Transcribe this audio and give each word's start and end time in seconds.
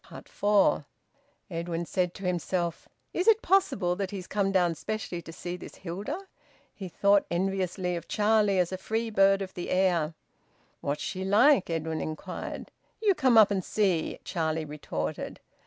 FOUR. 0.25 0.87
Edwin 1.51 1.85
said 1.85 2.15
to 2.15 2.25
himself: 2.25 2.89
"Is 3.13 3.27
it 3.27 3.43
possible 3.43 3.95
that 3.97 4.09
he 4.09 4.17
has 4.17 4.25
come 4.25 4.51
down 4.51 4.73
specially 4.73 5.21
to 5.21 5.31
see 5.31 5.57
this 5.57 5.75
Hilda?" 5.75 6.19
He 6.73 6.89
thought 6.89 7.27
enviously 7.29 7.95
of 7.95 8.07
Charlie 8.07 8.57
as 8.57 8.71
a 8.71 8.79
free 8.79 9.11
bird 9.11 9.43
of 9.43 9.53
the 9.53 9.69
air. 9.69 10.15
"What's 10.79 11.03
she 11.03 11.23
like?" 11.23 11.69
Edwin 11.69 12.01
inquired. 12.01 12.71
"You 12.99 13.13
come 13.13 13.37
up 13.37 13.51
and 13.51 13.63
see," 13.63 14.17
Charlie 14.23 14.65
retorted. 14.65 15.39